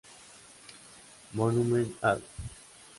Monument 1.35 1.93
Ave. 2.01 2.23